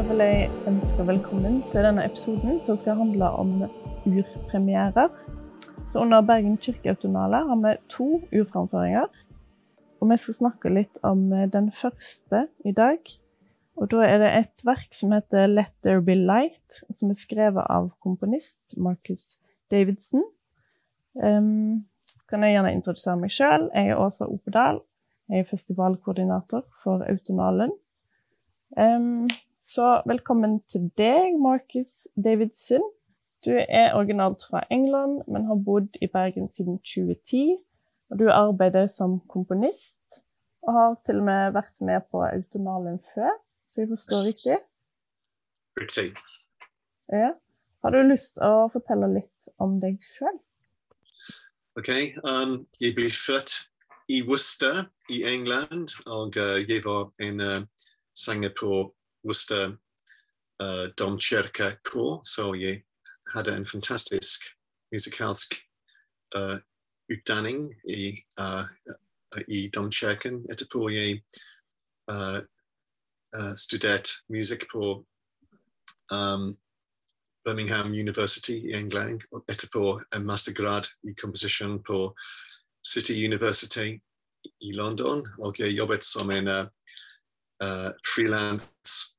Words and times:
Vil 0.00 0.22
jeg 0.22 0.46
ønske 0.64 1.04
velkommen 1.04 1.58
til 1.68 1.84
denne 1.84 2.06
episoden 2.08 2.60
som 2.64 2.76
skal 2.78 2.96
handle 2.96 3.26
om 3.36 3.50
urpremierer. 4.08 5.10
Så 5.84 6.00
under 6.00 6.22
Bergen 6.24 6.54
kirkeautonale 6.56 7.42
har 7.48 7.58
vi 7.60 7.72
to 7.92 8.06
urframføringer. 8.32 9.10
Og 10.00 10.08
vi 10.08 10.16
skal 10.22 10.36
snakke 10.38 10.72
litt 10.72 10.96
om 11.04 11.26
den 11.52 11.68
første 11.76 12.46
i 12.64 12.72
dag. 12.72 13.12
Og 13.76 13.90
da 13.92 14.06
er 14.06 14.22
det 14.22 14.30
et 14.38 14.64
verk 14.64 14.88
som 14.96 15.12
heter 15.12 15.46
'Let 15.46 15.74
There 15.82 16.00
Be 16.00 16.16
Light', 16.16 16.80
som 16.92 17.10
er 17.10 17.20
skrevet 17.20 17.66
av 17.68 17.90
komponist 18.00 18.78
Marcus 18.78 19.36
Davidson. 19.70 20.24
Um, 21.14 21.84
kan 22.28 22.42
jeg 22.42 22.56
gjerne 22.56 22.72
introdusere 22.72 23.16
meg 23.20 23.30
sjøl. 23.30 23.68
Jeg 23.74 23.88
er 23.88 24.00
Åsa 24.00 24.24
Opedal. 24.24 24.80
Jeg 25.28 25.38
er 25.38 25.50
festivalkoordinator 25.50 26.64
for 26.82 27.04
Autonalen. 27.04 27.70
Um, 28.78 29.28
så 29.70 30.02
velkommen 30.06 30.56
til 30.66 30.88
deg, 30.98 31.36
Marcus 31.38 32.08
Davidson. 32.24 32.82
Du 33.44 33.52
er 33.54 33.94
originalt 33.94 34.42
fra 34.50 34.64
England, 34.70 35.22
men 35.30 35.46
har 35.46 35.60
bodd 35.66 35.98
i 36.02 36.08
Bergen 36.10 36.50
siden 36.50 36.80
2010. 36.82 37.54
Og 38.10 38.18
du 38.18 38.26
arbeider 38.34 38.88
som 38.90 39.20
komponist, 39.30 40.18
og 40.66 40.74
har 40.74 40.98
til 41.06 41.22
og 41.22 41.28
med 41.30 41.54
vært 41.54 41.76
med 41.78 42.02
på 42.10 42.24
Autonalen 42.26 42.98
før, 43.14 43.30
så 43.70 43.84
jeg 43.84 43.92
forstår 43.92 44.26
riktig? 44.26 44.58
Riktig. 45.80 46.08
Ja. 47.12 47.30
Har 47.82 47.94
du 47.94 48.02
lyst 48.10 48.40
til 48.40 48.50
å 48.50 48.68
fortelle 48.74 49.12
litt 49.14 49.54
om 49.62 49.78
deg 49.80 50.02
sjøl? 50.02 50.40
OK. 51.78 51.90
Um, 52.26 52.64
jeg 52.82 52.98
ble 52.98 53.06
født 53.14 53.60
i 54.10 54.24
Worcester 54.26 54.88
i 55.08 55.22
England, 55.30 55.94
og 56.10 56.34
uh, 56.34 56.58
jeg 56.58 56.82
var 56.84 57.12
en 57.22 57.40
uh, 57.40 57.84
sanger 58.18 58.50
på 58.58 58.88
Worcester 59.24 59.76
uh, 60.62 60.86
domkirkekor, 60.98 62.22
so 62.24 62.54
jeg 62.54 62.82
hadde 63.34 63.56
en 63.56 63.66
fantastisk 63.66 64.40
musikalsk 64.92 65.54
uh, 66.36 66.58
utdanning 67.12 67.74
i, 67.88 68.16
uh, 68.40 68.64
i 69.48 69.68
domkirken. 69.74 70.44
Etterpå 70.50 70.88
jeg 70.88 71.22
uh, 72.10 72.40
uh, 73.36 73.54
studerte 73.56 74.10
musikk 74.28 74.66
på 74.72 75.06
um, 76.12 76.58
Birmingham 77.44 77.86
University 77.86 78.52
i 78.52 78.72
England, 78.72 79.20
og 79.32 79.44
etterpå 79.48 80.00
mastergrad 80.20 80.84
i 81.08 81.14
komposisjon 81.14 81.82
på 81.82 82.16
City 82.86 83.12
University 83.12 83.98
i 84.60 84.72
London, 84.72 85.26
og 85.38 85.58
jeg 85.58 85.76
jobbet 85.76 86.04
som 86.04 86.30
en 86.30 86.48
uh, 86.48 86.66
uh, 87.64 87.90
freelance 88.06 89.16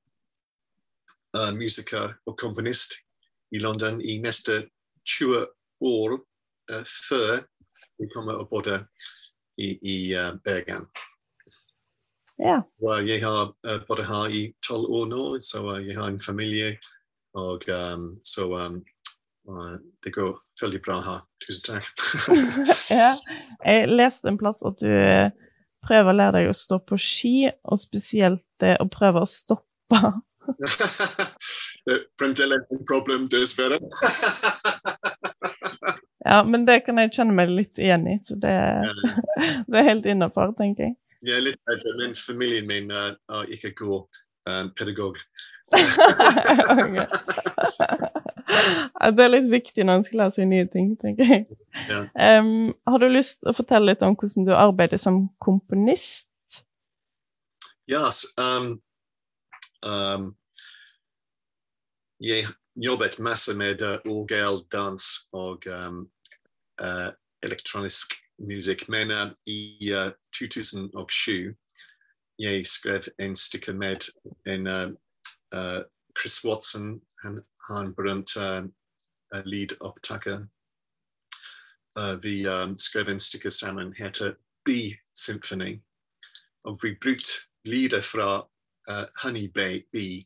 uh, 1.37 1.51
musiker 1.55 2.15
og 2.25 2.37
komponist 2.37 2.97
i 3.51 3.59
London 3.59 4.01
i 4.01 4.19
neste 4.23 4.63
20 5.17 5.45
år 5.81 6.17
uh, 6.17 6.83
før 7.09 7.41
vi 7.99 8.09
kommer 8.13 8.41
og 8.41 8.49
bodde 8.49 8.83
i, 9.57 9.77
i 9.81 9.97
uh, 10.15 10.35
Bergen. 10.43 10.87
Ja. 12.41 12.61
Og 12.81 13.07
jeg 13.07 13.21
har 13.21 13.51
uh, 13.67 13.77
bodd 13.87 14.01
her 14.07 14.33
i 14.33 14.47
tolv 14.65 14.89
år 14.89 15.05
nå, 15.11 15.25
så 15.45 15.61
uh, 15.75 15.77
jeg 15.85 15.97
har 15.97 16.09
en 16.09 16.19
familie. 16.19 16.77
Og 17.37 17.63
um, 17.69 18.17
så 18.25 18.47
um, 18.49 18.81
uh, 19.49 19.77
det 20.03 20.13
går 20.13 20.33
bra. 20.83 21.19
Tusen 21.45 21.77
ja. 23.01 23.13
En 23.65 23.93
du 24.81 24.91
eh, 25.81 25.87
prøver 25.87 26.11
å 26.11 26.17
lære 26.17 26.35
deg 26.39 26.49
å 26.51 26.57
stå 26.57 26.79
på 26.85 26.97
ski, 27.01 27.35
og 27.63 27.81
spesielt 27.81 28.43
det 28.61 28.77
å 28.81 28.87
prøve 28.91 29.23
å 29.23 29.29
stoppe. 29.29 30.01
Fremdeles 32.19 32.69
et 32.71 32.85
problem, 32.89 33.27
dessverre. 33.31 33.81
Ja, 36.21 36.43
men 36.45 36.67
det 36.67 36.83
kan 36.85 36.99
jeg 37.01 37.09
kjenne 37.15 37.33
meg 37.33 37.49
litt 37.49 37.79
igjen 37.81 38.03
i, 38.05 38.19
så 38.21 38.35
det, 38.37 38.53
det 39.71 39.79
er 39.79 39.87
helt 39.87 40.05
innafor, 40.05 40.53
tenker 40.59 40.91
jeg. 40.91 40.95
Jeg 41.25 41.37
er 41.37 41.45
litt 41.45 41.69
redd, 41.69 41.85
men 41.97 42.13
familien 42.17 42.67
min 42.69 42.93
er 42.93 43.17
ikke 43.53 43.73
god 43.81 44.21
uh, 44.49 44.69
pedagog. 44.77 45.17
Ok. 45.73 46.97
Ja, 48.51 49.11
det 49.15 49.23
er 49.23 49.31
litt 49.31 49.49
viktig 49.51 49.85
når 49.87 49.99
en 49.99 50.03
skal 50.05 50.21
lære 50.21 50.35
seg 50.35 50.49
nye 50.51 50.67
ting, 50.69 50.91
tenker 51.01 51.29
jeg. 51.31 51.45
Ja. 51.89 52.01
Um, 52.39 52.73
har 52.87 53.01
du 53.01 53.07
lyst 53.09 53.41
til 53.41 53.51
å 53.51 53.55
fortelle 53.57 53.91
litt 53.91 54.03
om 54.05 54.17
hvordan 54.19 54.47
du 54.47 54.53
arbeider 54.55 55.01
som 55.01 55.23
komponist? 55.41 56.29
Yes, 57.89 58.25
um, 58.37 58.75
um, 59.87 60.27
jeg 62.21 62.45
jobbet 62.75 63.17
masse 63.19 63.55
med 63.57 63.81
uh, 63.81 63.97
orgel, 64.05 64.61
dans 64.71 65.07
og 65.33 65.65
um, 65.67 66.05
uh, 66.81 67.09
elektronisk 67.43 68.15
musikk, 68.47 68.87
men 68.89 69.11
uh, 69.11 69.27
i 69.49 69.91
uh, 69.95 70.11
2007 70.37 71.55
jeg 72.41 72.65
skrev 72.65 73.01
en 73.19 73.35
stykke 73.35 73.73
med 73.73 74.07
en 74.45 74.67
uh, 74.67 74.89
uh, 75.55 75.81
Chris 76.19 76.45
Watson, 76.45 77.01
han 77.23 77.41
har 77.67 77.81
en 77.81 77.95
berømt 77.95 78.35
uh, 78.37 78.63
uh, 79.35 79.43
lydopptaker. 79.45 80.47
Uh, 81.99 82.15
vi 82.23 82.47
um, 82.47 82.77
skrev 82.77 83.09
en 83.09 83.19
stykke 83.19 83.51
sammen, 83.51 83.93
heter 83.93 84.35
B 84.65 84.69
Symphony. 85.15 85.81
Og 86.63 86.77
vi 86.83 86.97
brukte 87.01 87.29
lyder 87.65 88.01
fra 88.01 88.39
uh, 88.89 89.05
Honey 89.23 89.47
Bee, 89.53 89.83
Bee 89.91 90.25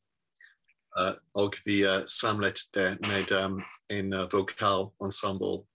uh, 1.00 1.14
og 1.34 1.54
vi 1.66 1.84
uh, 1.86 2.06
samlet 2.08 2.60
det 2.74 2.98
med 3.02 3.32
um, 3.32 3.64
en 3.90 4.14
uh, 4.14 4.28
vokalensemble. 4.32 5.66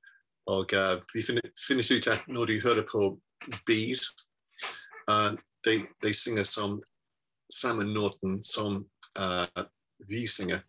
Og 0.47 0.67
uh, 0.73 1.03
vi 1.15 1.23
fin- 1.23 1.53
finner 1.67 1.97
ut 1.97 2.07
at 2.07 2.29
når 2.29 2.47
du 2.47 2.61
hører 2.61 2.87
på 2.93 3.21
bees, 3.67 4.01
uh, 5.11 5.33
de, 5.65 5.81
de 6.03 6.15
synger 6.15 6.43
som 6.43 6.83
samme 7.53 7.85
noten 7.85 8.45
som 8.45 8.85
uh, 9.19 9.65
vi 10.09 10.27
synger. 10.27 10.61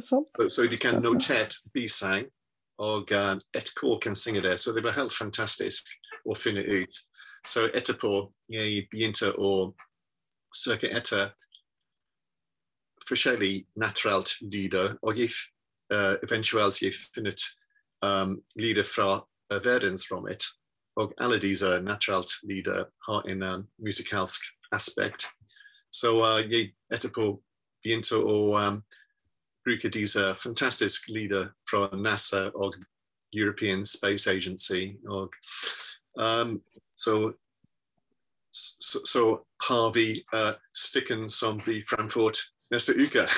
Så, 0.00 0.48
så 0.48 0.62
de 0.70 0.78
kan 0.78 1.02
notert 1.02 1.54
bisang, 1.74 2.26
og 2.78 3.10
uh, 3.12 3.36
et 3.54 3.74
kor 3.76 3.98
kan 3.98 4.14
synge 4.14 4.42
det. 4.42 4.60
Så 4.60 4.72
det 4.72 4.84
var 4.84 4.96
helt 4.96 5.14
fantastisk 5.14 5.90
å 6.24 6.34
finne 6.34 6.62
ut. 6.64 7.00
Så 7.46 7.68
etterpå 7.74 8.30
jeg 8.52 8.86
begynte 8.90 9.32
å 9.36 9.72
søke 10.54 10.90
etter 10.96 11.32
forskjellige 13.08 13.64
naturalt 13.76 14.36
lyder, 14.40 14.96
og 15.02 15.18
jeg, 15.18 15.32
uh, 15.92 16.14
eventuelt 16.22 16.82
jeg 16.82 16.94
funnet 17.14 17.42
um, 18.04 18.38
lyder 18.56 18.86
fra 18.86 19.18
uh, 19.18 19.58
verdensrommet. 19.64 20.44
Og 20.96 21.14
alle 21.18 21.38
disse 21.40 21.80
naturalt 21.82 22.30
lyder 22.42 22.84
har 23.08 23.28
en 23.28 23.42
um, 23.42 23.68
musikalsk 23.78 24.46
aspekt. 24.72 25.26
Så 25.92 26.14
uh, 26.20 26.40
jeg 26.50 26.74
etterpå 26.92 27.32
begynte 27.82 28.20
å 28.20 28.38
um, 28.60 28.82
bruke 29.64 29.88
disse 29.88 30.34
fantastiske 30.34 31.12
lyder 31.12 31.48
fra 31.70 31.96
NASA 31.96 32.48
og 32.54 32.74
European 33.32 33.84
Space 33.84 34.30
Agency. 34.30 34.96
Og, 35.08 35.32
um, 36.16 36.62
så, 36.96 37.32
så, 38.52 38.98
så 39.06 39.24
har 39.68 39.92
vi 39.94 40.06
uh, 40.34 40.54
stykken 40.74 41.28
som 41.30 41.60
blir 41.64 41.82
fremført 41.90 42.38
neste 42.70 42.94
uke. 42.94 43.28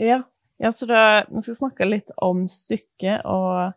Ja. 0.00 0.22
ja, 0.56 0.72
så 0.72 0.86
da, 0.86 1.24
vi 1.28 1.42
skal 1.42 1.56
snakke 1.58 1.84
litt 1.84 2.08
om 2.24 2.46
stykket, 2.48 3.26
og 3.28 3.74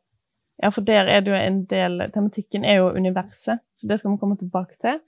ja, 0.62 0.70
for 0.72 0.86
der 0.88 1.10
er 1.12 1.20
det 1.20 1.34
jo 1.34 1.36
en 1.36 1.58
del 1.68 2.06
Tematikken 2.14 2.64
er 2.64 2.80
jo 2.80 2.94
universet, 2.96 3.60
så 3.76 3.90
det 3.90 3.98
skal 4.00 4.14
vi 4.14 4.22
komme 4.22 4.38
tilbake 4.40 4.78
til. 4.80 5.02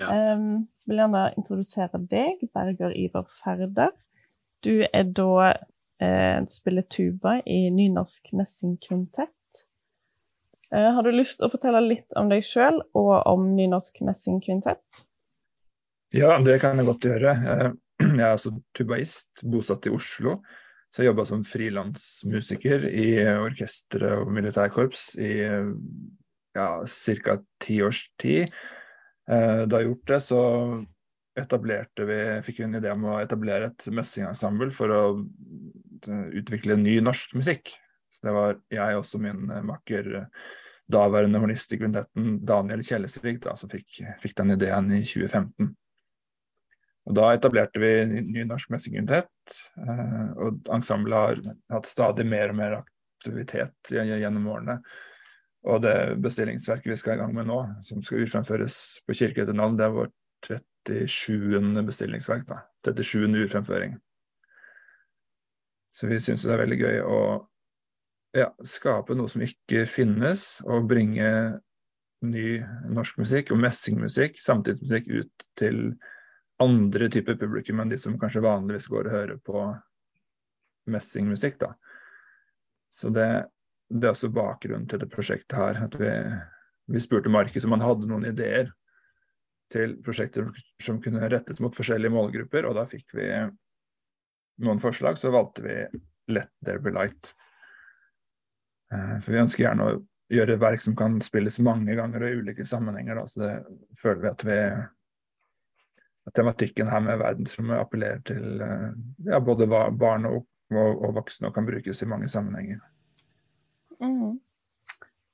Ja. 0.00 0.08
Um, 0.34 0.64
så 0.72 0.88
vil 0.88 0.96
jeg 0.96 1.04
gjerne 1.04 1.24
introdusere 1.36 2.00
deg, 2.10 2.46
Berger 2.54 2.96
Ivar 2.96 3.28
Færder. 3.42 3.92
Du 4.64 4.80
er 4.84 5.04
da 5.12 5.52
eh, 6.00 6.40
spiller 6.48 6.86
tuba 6.88 7.38
i 7.44 7.68
nynorsk 7.70 8.32
messingkvintett. 8.36 9.30
Eh, 10.72 10.90
har 10.96 11.04
du 11.04 11.12
lyst 11.12 11.38
til 11.38 11.48
å 11.48 11.52
fortelle 11.52 11.82
litt 11.84 12.16
om 12.18 12.30
deg 12.32 12.44
sjøl 12.46 12.80
og 12.96 13.14
om 13.30 13.50
nynorsk 13.56 14.00
messingkvintett? 14.06 15.04
Ja, 16.14 16.38
det 16.42 16.60
kan 16.62 16.78
jeg 16.78 16.88
godt 16.88 17.08
gjøre. 17.10 17.34
Eh, 17.54 17.72
Jeg 18.04 18.20
er 18.20 18.32
altså 18.32 18.50
tubaist, 18.74 19.44
bosatt 19.46 19.86
i 19.86 19.92
Oslo. 19.94 20.40
Så 20.90 21.02
jeg 21.02 21.08
jobba 21.08 21.24
som 21.26 21.40
frilansmusiker 21.46 22.84
i 22.86 23.06
orkestre 23.22 24.12
og 24.20 24.28
militærkorps 24.30 25.04
i 25.18 25.30
ja, 26.54 26.66
ti 27.62 27.78
års 27.82 28.02
tid. 28.20 28.52
Eh, 29.26 29.62
Da 29.66 29.80
jeg 29.80 29.88
gjort 29.88 30.10
det, 30.12 30.20
så 30.22 30.40
etablerte 31.38 32.06
vi, 32.08 32.18
fikk 32.46 32.60
vi 32.60 32.66
en 32.68 32.78
idé 32.78 32.90
om 32.94 33.06
å 33.10 33.20
etablere 33.22 33.72
et 33.72 33.86
messingensemble 33.94 34.70
for 34.74 34.92
å 34.94 35.00
eh, 35.18 36.26
utvikle 36.40 36.78
ny 36.78 36.98
norsk 37.02 37.34
musikk. 37.38 37.74
Så 38.12 38.28
det 38.28 38.34
var 38.36 38.58
jeg 38.72 38.98
også 38.98 39.20
min 39.22 39.48
eh, 39.50 39.64
makker, 39.66 40.10
eh, 40.20 40.50
daværende 40.94 41.40
hornist 41.42 41.72
i 41.74 41.80
kvintetten, 41.80 42.36
Daniel 42.46 42.84
Kjellesvik, 42.86 43.40
da, 43.46 43.56
som 43.58 43.72
fikk, 43.72 44.02
fikk 44.22 44.36
den 44.40 44.54
ideen 44.54 44.92
i 44.94 45.00
2015. 45.02 45.72
Og 47.04 47.16
Da 47.18 47.30
etablerte 47.36 47.80
vi 47.82 47.90
Ny 48.08 48.46
Norsk 48.48 48.70
messingkvintett, 48.72 49.56
og 50.40 50.70
ensemblet 50.72 51.18
har 51.18 51.56
hatt 51.74 51.88
stadig 51.90 52.24
mer 52.24 52.54
og 52.54 52.56
mer 52.56 52.76
aktivitet 52.78 53.90
gjennom 53.92 54.46
årene. 54.54 54.78
Og 55.68 55.82
det 55.84 56.16
bestillingsverket 56.24 56.94
vi 56.94 56.96
skal 57.00 57.18
i 57.18 57.20
gang 57.20 57.34
med 57.36 57.48
nå, 57.48 57.58
som 57.84 58.00
skal 58.04 58.24
utfremføres 58.24 58.78
på 59.04 59.18
Kirkeøytunalen, 59.20 59.76
det 59.76 59.84
er 59.84 59.98
vårt 59.98 60.64
37. 60.88 61.86
bestillingsverk. 61.86 62.46
da, 62.48 62.60
37. 62.84 63.28
urfremføring. 63.44 63.96
Så 65.94 66.06
vi 66.10 66.18
syns 66.20 66.42
det 66.42 66.52
er 66.54 66.62
veldig 66.64 66.78
gøy 66.80 67.00
å 67.06 67.20
ja, 68.34 68.48
skape 68.66 69.14
noe 69.14 69.30
som 69.30 69.44
ikke 69.46 69.84
finnes, 69.86 70.58
og 70.66 70.88
bringe 70.90 71.28
ny 72.24 72.58
norsk 72.90 73.20
musikk 73.20 73.52
og 73.54 73.60
messingmusikk, 73.62 74.40
samtidsmusikk, 74.40 75.10
ut 75.22 75.46
til 75.58 75.80
andre 76.62 77.08
typer 77.12 77.38
publikum 77.38 77.82
enn 77.82 77.92
de 77.92 77.98
som 78.00 78.16
kanskje 78.18 78.44
vanligvis 78.44 78.88
går 78.90 79.08
og 79.08 79.14
hører 79.14 79.40
på 79.44 79.64
messingmusikk. 80.90 81.60
da. 81.62 81.74
Så 82.94 83.10
det, 83.14 83.28
det 83.90 84.08
er 84.08 84.14
også 84.14 84.32
bakgrunnen 84.34 84.88
til 84.90 85.02
det 85.02 85.10
prosjektet 85.12 85.56
her. 85.58 85.82
at 85.86 85.94
Vi, 86.00 86.12
vi 86.94 87.02
spurte 87.02 87.32
Markus 87.32 87.64
om 87.64 87.74
han 87.76 87.86
hadde 87.86 88.10
noen 88.10 88.26
ideer 88.30 88.72
til 89.72 89.96
prosjekter 90.04 90.50
som 90.82 91.00
kunne 91.02 91.28
rettes 91.30 91.60
mot 91.64 91.74
forskjellige 91.74 92.12
målgrupper, 92.14 92.68
og 92.68 92.76
da 92.78 92.84
fikk 92.88 93.16
vi 93.16 93.28
noen 94.64 94.82
forslag. 94.82 95.18
Så 95.18 95.32
valgte 95.34 95.64
vi 95.64 95.78
Let 96.34 96.52
There 96.64 96.82
Be 96.82 96.92
Light. 96.94 97.34
Eh, 98.92 99.16
for 99.20 99.34
vi 99.34 99.42
ønsker 99.42 99.66
gjerne 99.66 99.88
å 99.88 100.02
gjøre 100.34 100.60
verk 100.60 100.82
som 100.82 100.96
kan 100.98 101.18
spilles 101.24 101.60
mange 101.64 101.96
ganger 101.96 102.24
og 102.24 102.30
i 102.30 102.42
ulike 102.42 102.66
sammenhenger. 102.68 103.20
Da. 103.20 103.26
Så 103.28 103.42
det 103.42 103.54
føler 104.00 104.22
vi 104.22 104.30
at 104.30 104.46
vi 104.48 104.60
at 106.24 106.32
tematikken 106.34 106.88
her 106.88 107.02
med 107.04 107.20
verdensrommet 107.20 107.82
appellerer 107.82 108.22
til 108.24 108.62
eh, 108.64 108.90
ja, 109.28 109.40
både 109.44 109.68
barn 109.68 110.28
og, 110.30 110.46
og, 110.72 111.02
og, 111.04 111.10
voksne 111.18 111.50
og 111.50 111.56
kan 111.56 111.66
brukes 111.68 112.00
i 112.00 112.08
mange 112.08 112.30
sammenhenger. 112.32 112.80
Mm. 114.00 114.38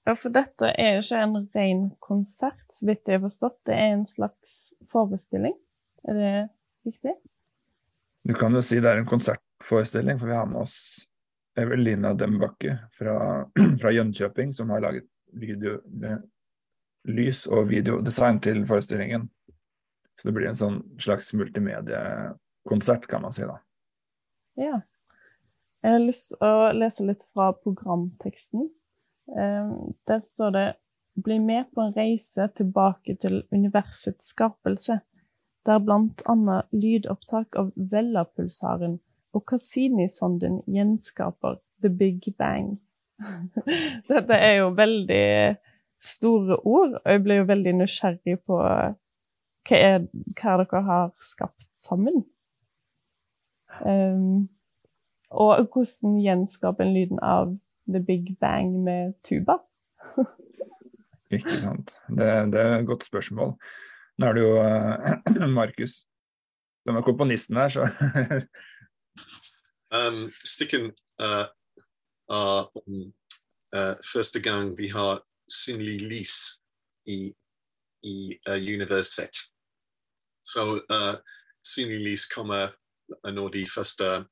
Ja, 0.08 0.14
for 0.16 0.32
dette 0.32 0.70
er 0.80 0.96
jo 0.96 1.02
ikke 1.04 1.20
en 1.22 1.36
ren 1.54 1.82
konsert, 2.02 2.62
så 2.72 2.88
vidt 2.88 3.08
jeg 3.08 3.18
har 3.18 3.26
forstått. 3.26 3.58
Det 3.68 3.76
er 3.76 3.92
en 3.94 4.06
slags 4.08 4.56
forestilling. 4.92 5.54
Er 6.08 6.16
det 6.16 6.32
riktig? 6.88 7.14
Du 8.24 8.34
kan 8.36 8.56
jo 8.56 8.62
si 8.64 8.80
det 8.80 8.88
er 8.90 9.02
en 9.02 9.08
konsertforestilling, 9.08 10.18
for 10.20 10.30
vi 10.30 10.36
har 10.36 10.48
med 10.48 10.62
oss 10.64 10.76
Evelina 11.60 12.14
Dembakke 12.14 12.78
fra, 12.96 13.44
fra 13.80 13.92
Jönköping, 13.92 14.54
som 14.56 14.70
har 14.70 14.80
laget 14.80 15.08
video, 15.32 15.78
lys- 17.08 17.46
og 17.46 17.68
videodesign 17.70 18.40
til 18.40 18.64
forestillingen. 18.66 19.28
Så 20.16 20.28
det 20.28 20.36
blir 20.36 20.50
en 20.50 20.58
sånn 20.58 20.80
slags 21.00 21.32
multimediekonsert, 21.36 23.06
kan 23.08 23.24
man 23.24 23.36
si 23.36 23.46
da. 23.48 23.60
Ja. 24.60 24.80
Jeg 25.80 25.96
har 25.96 26.02
lyst 26.02 26.34
til 26.34 26.44
å 26.44 26.72
lese 26.76 27.06
litt 27.08 27.24
fra 27.32 27.54
programteksten. 27.56 28.68
Eh, 29.36 29.72
der 30.06 30.20
står 30.26 30.50
det 30.50 30.68
Bli 31.24 31.38
med 31.38 31.64
på 31.74 31.80
en 31.80 31.96
reise 31.96 32.48
tilbake 32.56 33.16
til 33.20 33.42
universets 33.52 34.30
skapelse, 34.30 35.00
der 35.66 35.78
blant 35.78 36.22
annet 36.30 36.70
lydopptak 36.72 37.58
av 37.58 37.72
Vella-pulsaren 37.76 39.00
og 39.34 39.42
Cassini-sonden 39.50 40.62
gjenskaper 40.70 41.58
The 41.82 41.90
Big 41.90 42.30
Bang. 42.38 42.78
Dette 44.08 44.38
er 44.38 44.54
jo 44.62 44.70
veldig 44.78 45.56
store 46.00 46.56
ord, 46.64 46.96
og 47.04 47.12
jeg 47.12 47.22
ble 47.24 47.40
jo 47.40 47.48
veldig 47.50 47.74
nysgjerrig 47.82 48.38
på 48.46 48.60
hva, 48.60 48.92
er, 49.76 50.06
hva 50.40 50.56
dere 50.62 50.84
har 50.86 51.10
skapt 51.20 51.66
sammen. 51.84 52.22
Um, 53.84 54.48
og 55.30 55.68
hvordan 55.72 56.16
gjenskaper 56.24 56.86
en 56.86 56.94
lyden 56.94 57.20
av 57.22 57.52
The 57.92 58.00
Big 58.00 58.36
Bang 58.40 58.82
med 58.84 59.12
tuba? 59.24 59.58
Ikke 61.36 61.60
sant. 61.60 61.94
Det, 62.08 62.26
det, 62.52 62.60
er 62.60 62.78
et 62.78 62.86
godt 62.86 63.04
spørsmål. 63.04 63.54
Nå 64.18 64.26
er 64.26 64.32
det 64.32 64.42
jo 64.42 64.54
uh, 64.60 65.50
Markus 65.60 65.90
som 66.84 66.96
er 66.96 67.02
komponisten 67.02 67.56
her, 67.56 67.68
så 67.68 67.82
um, 69.94 70.30
Stikken 70.44 70.90
uh, 71.22 71.46
er 72.30 72.70
um, 72.86 73.12
uh, 73.76 73.94
første 74.12 74.40
gang 74.42 74.78
vi 74.78 74.88
har 74.88 75.20
synlig 75.50 76.00
lys 76.02 76.34
i, 77.06 77.34
i 78.02 78.16
uh, 78.48 78.56
universet. 78.74 79.36
Så 80.44 80.80
uh, 80.92 81.14
synlig 81.66 82.00
lys 82.00 82.26
kommer 82.26 82.72
når 83.30 83.48
de 83.48 83.66
første 83.74 84.24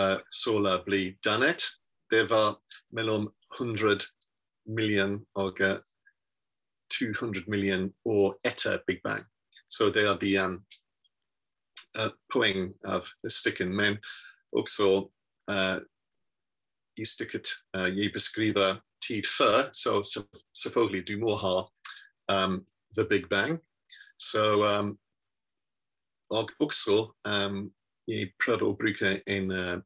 uh, 0.00 0.18
soler 0.30 0.84
blir 0.84 1.16
dannet. 1.24 1.62
Var 2.10 2.56
mellom 2.92 3.34
100 3.58 3.98
million 4.66 5.26
uh, 5.60 5.78
200 6.98 7.46
million 7.46 7.92
år 8.04 8.36
etter 8.44 8.82
Big 8.86 9.02
Bang. 9.02 9.24
Så 9.68 9.90
det 9.90 10.06
er 10.06 10.18
de 10.18 10.38
um, 10.38 10.56
uh, 11.98 12.10
poeng 12.32 12.72
av 12.86 13.06
stykken. 13.28 13.74
Men 13.76 13.98
også 14.52 15.10
uh, 15.50 15.78
i 16.96 17.04
stykket 17.04 17.50
uh, 17.76 17.90
jeg 17.90 18.12
beskriver 18.12 18.80
tid 19.02 19.26
før, 19.38 19.70
så 19.72 20.00
selvfølgelig 20.54 21.06
du 21.08 21.18
må 21.18 21.34
um, 22.32 22.66
The 22.96 23.08
Big 23.08 23.28
Bang. 23.30 23.58
Så 24.18 24.62
um, 24.78 24.98
og 26.30 26.50
også 26.60 27.12
um, 27.28 27.74
jeg 28.08 28.32
prøver 28.44 28.70
bruke 28.78 29.22
uh, 29.50 29.82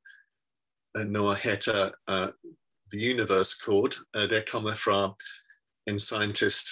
noe 0.94 1.34
heter 1.34 1.92
uh, 2.08 2.28
The 2.90 2.98
Universe 2.98 3.54
Code. 3.64 3.96
Uh, 4.14 4.26
det 4.26 4.48
kommer 4.48 4.74
fra 4.74 5.14
en 5.86 5.98
scientist 5.98 6.68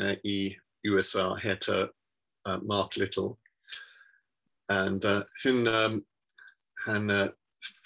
uh, 0.00 0.14
i 0.24 0.56
USA 0.86 1.34
uh, 2.46 2.58
Mark 2.62 2.96
Little. 2.96 3.38
And 4.68 5.04
uh, 5.04 5.22
hun 5.44 5.66
um, 5.66 6.04
han 6.86 7.10
uh, 7.10 7.28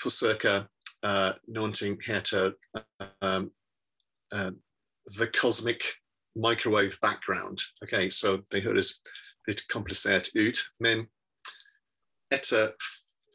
forsøker 0.02 0.66
uh, 1.02 1.32
noe 1.48 1.96
heter 2.06 2.52
um, 3.22 3.50
uh, 4.32 4.50
The 5.18 5.26
Cosmic 5.26 5.82
Microwave 6.34 6.98
Background. 7.02 7.58
Okay, 7.82 8.10
så 8.10 8.42
det 8.52 8.62
høres 8.62 9.02
litt 9.48 9.68
komplisert 9.68 10.30
ut, 10.34 10.58
men 10.80 11.08
etter 12.30 12.72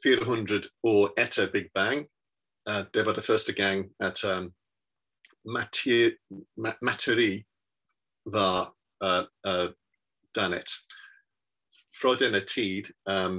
400 0.04 0.70
år 0.84 1.14
etter 1.18 1.52
Big 1.52 1.70
Bang 1.76 2.08
uh, 2.70 2.84
det 2.94 3.06
var 3.06 3.14
det 3.14 3.24
første 3.24 3.54
gang 3.54 3.92
at 4.00 4.24
um, 4.24 4.54
materi 6.82 7.44
var 8.26 8.76
uh, 9.04 9.26
uh, 9.48 9.72
dannet. 10.36 10.70
Fra 12.02 12.16
denne 12.16 12.40
tid 12.40 12.84
um, 13.10 13.38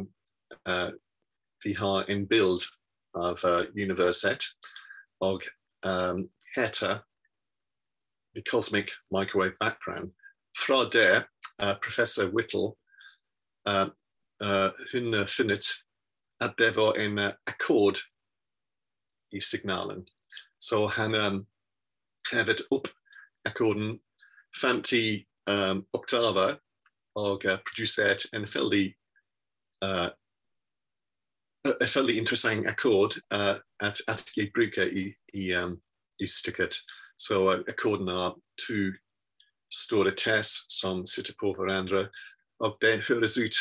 uh, 0.69 0.91
vi 1.65 1.73
har 1.73 2.05
en 2.09 2.29
bild 2.29 2.63
uh, 3.17 3.65
universet 3.85 4.43
og 5.21 5.43
um, 5.87 6.31
The 8.35 8.43
Cosmic 8.51 8.91
Microwave 9.11 9.57
Background. 9.61 10.13
Det, 10.93 11.25
uh, 11.63 11.75
professor 11.83 12.27
Whittle, 12.35 12.77
uh, 13.69 13.89
uh, 14.43 14.71
hun 14.93 15.15
har 15.15 15.27
funnet 15.27 15.67
at 16.41 16.55
det 16.59 16.77
var 16.77 16.93
en 16.95 17.19
uh, 17.19 17.31
i 19.33 19.41
signalen. 19.41 20.07
Så 20.59 20.87
han 20.87 21.15
um, 21.15 21.47
hevet 22.33 22.61
opp 22.71 22.89
akkorden 23.49 24.01
50 24.63 25.27
um, 25.51 25.87
oktaver 25.93 26.57
og 27.15 27.45
uh, 27.45 27.59
produsert 27.67 28.27
en 28.33 28.47
veldig 28.55 28.87
uh, 29.85 30.09
en 31.69 31.91
veldig 31.95 32.17
interessant 32.17 32.67
akkord 32.67 33.19
uh, 33.35 33.57
at, 33.81 34.01
at 34.09 34.25
jeg 34.37 34.53
bruker 34.55 34.87
i, 34.87 35.13
i, 35.35 35.53
um, 35.55 35.81
i 36.21 36.27
stykket. 36.27 36.81
Så 37.19 37.43
uh, 37.45 37.61
akkorden 37.69 38.09
er 38.09 38.35
to 38.67 38.93
store 39.73 40.11
tess 40.11 40.65
som 40.69 41.07
sitter 41.07 41.35
på 41.41 41.53
hverandre. 41.53 42.09
Og 42.61 42.79
det 42.81 43.03
høres 43.09 43.39
ut 43.39 43.57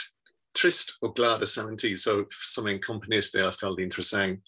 trist 0.57 0.95
og 1.01 1.15
glad 1.15 1.45
samtidig. 1.45 1.99
Så 1.99 2.25
som 2.53 2.67
en 2.67 2.81
komponist 2.81 3.33
det 3.33 3.43
er 3.43 3.65
veldig 3.65 3.83
interessant 3.83 4.45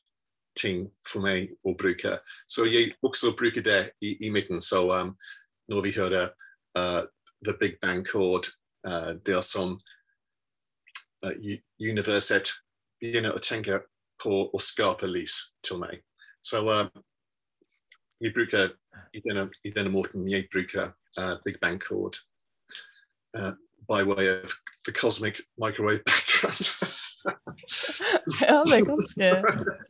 ting 0.60 0.88
for 1.08 1.24
meg 1.24 1.54
å 1.64 1.74
bruke. 1.78 2.18
Så 2.48 2.68
jeg 2.70 2.96
også 3.06 3.34
bruker 3.38 3.64
det 3.66 3.80
i, 4.02 4.16
i 4.28 4.32
midten. 4.34 4.62
Så 4.62 4.84
um, 4.92 5.16
når 5.72 5.86
vi 5.86 5.94
hører 5.96 6.32
uh, 6.78 7.04
The 7.46 7.56
Big 7.60 7.80
Bang 7.82 8.04
Chord, 8.08 8.50
uh, 8.88 9.16
det 9.26 9.38
er 9.38 9.46
som 9.46 9.78
uh, 11.26 11.36
universet 11.80 12.54
begynner 13.00 13.36
å 13.36 13.44
tenke 13.44 13.82
på 14.20 14.50
å 14.52 14.60
skape 14.60 15.08
lys 15.08 15.54
til 15.64 15.80
meg. 15.80 16.04
Så 16.44 16.64
jeg 18.20 18.34
bruker 18.36 18.74
i 19.14 19.22
denne, 19.24 19.48
i 19.64 19.72
denne 19.72 19.92
måten 19.92 20.28
jeg 20.28 20.50
bruker 20.52 20.92
uh, 21.18 21.36
Big 21.46 21.60
Bang 21.62 21.80
Chord 21.80 22.18
uh, 23.38 23.54
by 23.88 24.04
way 24.04 24.28
of 24.28 24.54
the 24.86 24.92
cosmic 24.92 25.42
microwave 25.58 26.04
background. 26.06 26.72
ja, 28.48 28.60
det 28.66 28.80
er 28.80 28.86
ganske, 28.88 29.32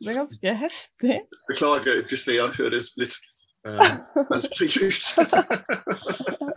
det 0.00 0.08
er 0.10 0.18
ganske 0.22 0.54
heftig. 0.64 1.18
Beklager 1.50 2.02
hvis 2.08 2.24
det 2.28 2.38
høres 2.58 2.90
litt 3.00 3.16
uh, 3.66 3.96
ut. 4.30 5.04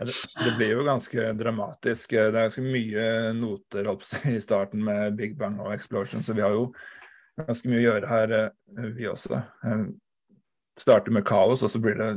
det, 0.00 0.16
det 0.44 0.52
blir 0.58 0.74
jo 0.74 0.84
ganske 0.86 1.30
dramatisk. 1.38 2.10
Det 2.10 2.26
er 2.26 2.36
ganske 2.38 2.64
mye 2.64 3.06
noter 3.38 3.90
i 4.32 4.38
starten 4.42 4.84
med 4.84 5.16
Big 5.18 5.38
Bang 5.38 5.60
og 5.62 5.74
Explosion, 5.74 6.22
så 6.22 6.36
vi 6.36 6.44
har 6.44 6.54
jo 6.56 6.70
ganske 7.40 7.70
mye 7.70 7.82
å 7.82 7.86
gjøre 7.88 8.10
her, 8.10 8.32
eh, 8.38 8.90
vi 8.94 9.08
også. 9.10 9.42
Eh, 9.66 9.86
starter 10.78 11.14
med 11.14 11.26
kaos, 11.26 11.62
og 11.62 11.70
så 11.70 11.80
blir 11.82 11.98
det 11.98 12.12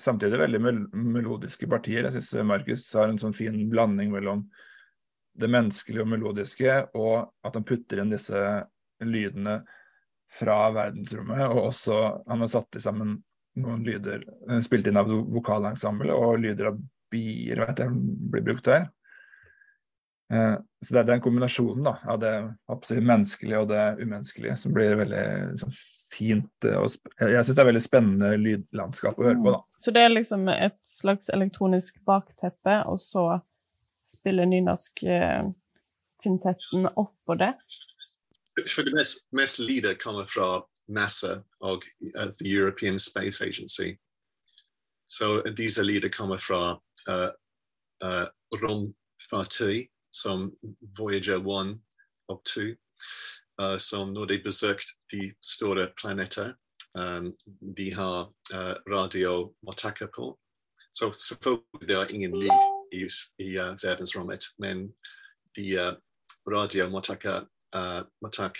samtidig 0.00 0.40
veldig 0.40 0.60
mel 0.60 0.78
melodiske 0.92 1.68
partier. 1.70 2.04
Jeg 2.04 2.18
syns 2.18 2.44
Markus 2.44 2.92
har 2.92 3.08
en 3.08 3.20
sånn 3.20 3.36
fin 3.36 3.56
blanding 3.70 4.10
mellom 4.12 4.44
det 5.34 5.50
menneskelige 5.50 6.02
og 6.02 6.10
melodiske, 6.10 6.74
og 6.94 7.30
at 7.44 7.54
han 7.54 7.66
putter 7.66 8.00
inn 8.00 8.12
disse 8.12 8.40
lydene 9.02 9.60
fra 10.38 10.58
verdensrommet. 10.74 11.46
Og 11.50 11.70
også 11.70 12.00
han 12.26 12.44
har 12.44 12.52
satt 12.52 12.80
sammen 12.82 13.16
noen 13.60 13.84
lyder 13.86 14.24
eh, 14.50 14.60
spilt 14.66 14.86
inn 14.90 14.98
av 14.98 15.10
vokalensemblet, 15.10 16.14
og 16.14 16.42
lyder 16.42 16.72
av 16.72 16.76
bier 17.14 17.60
vet 17.62 17.78
jeg, 17.84 17.90
blir 18.32 18.46
brukt 18.48 18.66
der. 18.66 18.82
Eh, 20.32 20.56
så 20.84 20.94
det 20.94 21.00
er 21.02 21.08
den 21.12 21.24
kombinasjonen 21.24 21.84
da, 21.86 21.94
av 22.10 22.16
det 22.22 22.34
menneskelige 22.98 23.60
og 23.60 23.68
det 23.70 23.84
umenneskelige 24.00 24.56
som 24.58 24.70
blir 24.74 24.98
veldig 24.98 25.26
sånn, 25.60 25.74
fint. 26.14 26.58
Og 26.70 26.86
jeg 27.20 27.44
syns 27.44 27.56
det 27.56 27.62
er 27.62 27.70
veldig 27.70 27.84
spennende 27.84 28.28
lydlandskap 28.40 29.14
å 29.18 29.26
høre 29.28 29.40
på. 29.40 29.50
da. 29.54 29.60
Mm. 29.62 29.68
Så 29.86 29.90
det 29.94 30.02
er 30.02 30.16
liksom 30.16 30.42
et 30.52 30.80
slags 30.88 31.26
elektronisk 31.34 31.92
bakteppe, 32.08 32.74
og 32.90 32.98
så 33.02 33.24
spiller 34.14 34.44
nynorsk-kvintetten 34.50 36.80
eh, 36.86 36.96
oppå 37.00 37.32
det? 37.40 37.52
For 38.74 38.82
det 38.82 38.94
mest, 38.94 39.26
mest 39.32 39.58
lyder 39.58 39.94
kommer 39.94 40.26
NASA 40.88 41.40
og 41.60 41.82
uh, 42.18 42.30
the 42.40 42.48
European 42.48 42.98
Space 42.98 43.44
Agency. 43.44 43.98
So, 45.08 45.42
disse 45.56 45.82
lyder 45.82 46.08
kommer 46.08 46.36
fra 46.36 46.72
uh, 47.08 47.30
uh, 48.04 48.26
romfartøy 48.62 49.86
som 50.12 50.52
Voyager 50.98 51.38
1 51.38 51.80
og 52.28 52.42
2, 52.44 52.60
uh, 53.62 53.78
som 53.78 54.12
når 54.12 54.24
de 54.24 54.42
besøkte 54.44 54.92
de 55.12 55.34
store 55.42 55.88
planeter, 56.00 56.54
um, 56.94 57.34
de 57.76 57.94
har 57.94 58.30
uh, 58.54 58.74
radiomottaker 58.90 60.06
på. 60.16 60.38
Så 60.94 61.12
selvfølgelig 61.12 61.88
det 61.88 61.96
er 61.96 62.14
ingen 62.14 62.38
lyd 62.40 62.60
i, 62.92 63.02
i 63.38 63.58
uh, 63.58 63.74
verdensrommet, 63.82 64.44
men 64.58 64.94
de 65.56 65.66
uh, 65.74 65.94
radiomottaker 66.46 67.46
uh, 67.74 68.02
mottak 68.22 68.58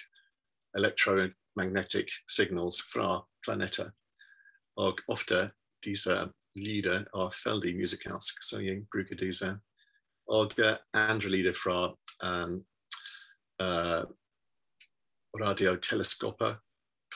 electromagnetic 0.76 2.10
signals 2.28 2.82
fra 2.92 3.22
planeter. 3.44 3.90
Og 4.76 5.00
ofte 5.08 5.50
disse 5.84 6.14
lyder 6.56 7.06
er 7.14 7.38
veldig 7.44 7.76
musikalske, 7.76 8.42
så 8.42 8.60
jeg 8.62 8.86
bruker 8.92 9.18
disse 9.18 9.54
og 10.26 10.52
andre 10.92 11.28
lyder 11.28 11.52
fra 11.52 11.92
um, 12.24 12.66
uh, 13.62 14.04
radioteleskoper 15.40 16.54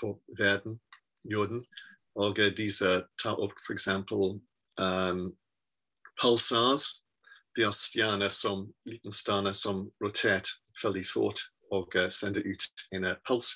på 0.00 0.22
verden, 0.38 0.80
jorden. 1.24 1.66
Og 2.14 2.36
disse 2.56 3.04
tar 3.22 3.40
opp 3.40 3.56
f.eks. 3.64 3.88
Um, 3.88 5.36
pulsars. 6.20 7.02
De 7.56 7.64
er 7.64 7.74
stjerner 7.74 8.28
som, 8.28 8.68
liten 8.86 9.12
stjerne 9.12 9.54
som 9.54 9.88
rotert 10.02 10.50
veldig 10.82 11.06
fort 11.08 11.48
og 11.70 11.94
uh, 11.96 12.08
sender 12.08 12.44
ut 12.46 12.68
en 12.92 13.10
puls. 13.28 13.52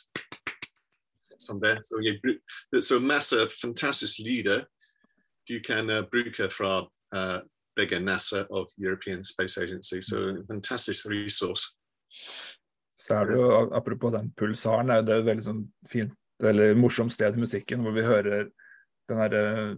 Som 1.42 1.60
det. 1.60 1.78
Så, 1.82 1.98
jeg, 2.06 2.20
så 2.82 3.00
masse 3.02 3.36
fantastiske 3.60 4.22
lyder 4.22 4.66
du 5.50 5.58
kan 5.64 5.90
uh, 5.90 6.04
bruke 6.12 6.48
fra 6.50 6.82
uh, 7.16 7.40
begge 7.76 8.00
NASA 8.00 8.44
og 8.50 8.70
European 8.78 9.24
Space 9.24 9.60
Agency. 9.60 10.00
Så 10.00 10.28
en 10.28 10.46
fantastisk 10.46 11.06
ressurs. 11.10 11.72
Så 12.98 13.14
er 13.14 13.24
det 13.24 13.36
jo, 13.36 13.70
Apropos 13.74 14.12
den 14.12 14.30
pulsaren, 14.38 14.90
er 14.90 15.02
det 15.02 15.16
et 15.16 15.26
veldig 15.26 15.46
sånn 15.46 15.62
fint 15.90 16.12
eller 16.42 16.74
morsomt 16.74 17.12
sted 17.14 17.36
i 17.36 17.42
musikken 17.42 17.84
hvor 17.84 17.94
vi 17.94 18.02
hører 18.06 18.48
den 19.10 19.18
her 19.18 19.34
eh, 19.38 19.74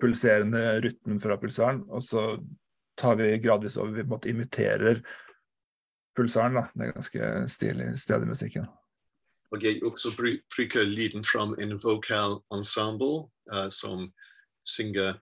pulserende 0.00 0.62
rytmen 0.82 1.20
fra 1.22 1.36
pulsaren, 1.40 1.82
og 1.90 2.02
så 2.02 2.24
tar 2.98 3.18
vi 3.18 3.36
gradvis 3.42 3.76
over. 3.78 3.94
Vi 3.94 4.06
måte 4.08 4.30
imiterer 4.30 5.02
pulsaren. 6.18 6.58
da. 6.58 6.66
Det 6.74 6.88
er 6.88 6.96
ganske 6.96 7.30
stilig 7.48 7.88
sted 8.02 8.26
i 8.26 8.30
musikken. 8.30 8.66
Og 9.50 9.62
jeg 9.64 9.80
også 9.84 10.12
bruker 10.16 10.84
lyden 10.84 11.24
fra 11.24 11.46
en 11.62 11.78
vokal 11.82 12.36
ensemble 12.52 13.30
uh, 13.52 13.68
som 13.72 14.10
synger, 14.68 15.16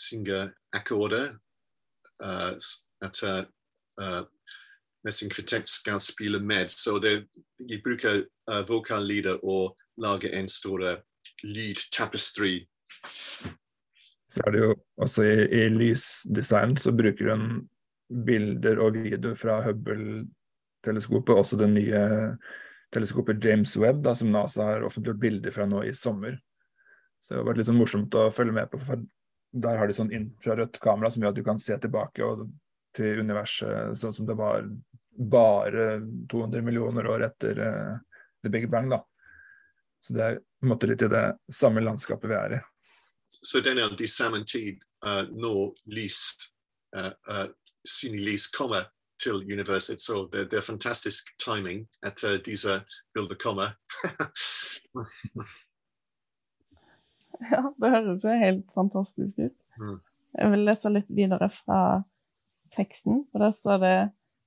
synger 0.00 0.54
akkorder 0.72 1.34
uh, 2.24 2.56
at 3.04 3.22
uh, 3.26 4.24
Messing 5.04 5.30
Kvintett 5.32 5.68
skal 5.68 6.00
spille 6.00 6.40
med. 6.40 6.70
Så 6.70 6.98
det, 6.98 7.28
jeg 7.68 7.82
bruker 7.84 8.24
uh, 8.50 8.62
vokallyder 8.68 9.44
og 9.44 9.76
lager 9.98 10.32
en 10.38 10.48
stor 10.48 11.02
lydtapestry. 11.44 12.64
Så 14.30 14.42
er 14.46 14.50
det 14.50 14.60
jo 14.60 14.74
også 14.96 15.22
i, 15.22 15.36
i 15.52 15.68
lysdesign 15.68 16.76
så 16.76 16.92
bruker 16.92 17.34
hun 17.34 17.68
bilder 18.08 18.80
og 18.82 18.96
video 18.96 19.34
fra 19.38 19.58
Hubble-teleskopet, 19.64 21.34
også 21.34 21.58
det 21.60 21.70
nye 21.72 22.02
teleskopet 22.94 23.44
James 23.44 23.74
Webb, 23.76 24.02
da, 24.04 24.14
som 24.14 24.30
NASA 24.32 24.64
har 24.70 24.86
offentliggjort 24.86 25.22
bilder 25.22 25.54
fra 25.54 25.66
nå 25.68 25.82
i 25.84 25.94
sommer. 25.96 26.38
Så 27.20 27.34
det 27.34 27.40
har 27.40 27.48
vært 27.48 27.60
litt 27.60 27.70
sånn 27.70 27.80
morsomt 27.80 28.14
å 28.14 28.28
følge 28.30 28.54
med 28.54 28.70
på. 28.70 28.78
for 28.78 29.02
der 29.56 29.78
har 29.80 29.88
de 29.88 29.96
sånn 29.96 30.12
infrarødt 30.12 30.78
kamera 30.82 31.10
som 31.10 31.22
gjør 31.22 31.32
at 31.32 31.38
du 31.38 31.44
kan 31.46 31.60
se 31.62 31.76
tilbake 31.80 32.24
og, 32.24 32.46
til 32.96 33.20
universet 33.24 33.96
sånn 33.98 34.14
som 34.16 34.28
det 34.28 34.36
var 34.36 34.64
bare 35.16 35.98
200 36.32 36.64
millioner 36.64 37.08
år 37.12 37.26
etter 37.28 37.60
uh, 37.60 37.98
The 38.44 38.52
Big 38.52 38.68
Bang. 38.72 38.90
da. 38.90 39.02
Så 40.00 40.16
det 40.16 40.24
er 40.24 40.38
på 40.40 40.66
en 40.66 40.72
måte 40.72 40.88
litt 40.88 41.04
i 41.04 41.10
det 41.12 41.26
samme 41.52 41.82
landskapet 41.84 42.30
vi 42.30 42.36
er 42.36 42.56
i. 42.58 42.60
Så 43.28 43.60
den 43.64 43.80
er 43.82 43.96
de 43.96 44.08
samme 44.08 44.42
tid 44.46 44.80
uh, 45.06 45.24
nå 45.32 45.54
lys, 45.92 46.20
uh, 46.96 47.12
uh, 47.30 47.46
synlig 47.86 48.38
kommer 48.56 48.88
til 49.22 49.40
universet, 49.52 50.00
så 50.00 50.26
det, 50.32 50.50
det 50.50 50.58
er 50.60 50.66
fantastisk 50.66 51.30
timing 51.40 51.86
at 52.04 52.20
disse 52.44 52.80
bildene 53.14 53.38
kommer. 53.40 53.72
Ja, 57.52 57.62
det 57.80 57.90
høres 57.92 58.24
jo 58.24 58.32
helt 58.40 58.70
fantastisk 58.74 59.38
ut. 59.38 59.56
Mm. 59.80 59.98
Jeg 60.36 60.52
vil 60.52 60.62
lese 60.68 60.92
litt 60.92 61.10
videre 61.16 61.48
fra 61.52 61.80
teksten, 62.76 63.24
for 63.30 63.44
der 63.44 63.52
står 63.56 63.82
det 63.82 63.96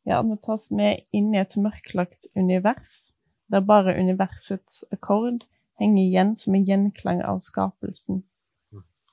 ja, 0.09 0.21
vi 0.25 0.37
tas 0.41 0.69
med 0.73 1.03
inn 1.13 1.33
i 1.35 1.41
et 1.41 1.55
mørklagt 1.59 2.29
univers, 2.37 3.11
der 3.51 3.65
bare 3.65 3.97
universets 3.99 4.83
akkord 4.93 5.45
henger 5.79 6.01
igjen 6.03 6.35
som 6.39 6.55
en 6.55 6.65
gjenklang 6.65 7.21
av 7.25 7.41
skapelsen. 7.43 8.23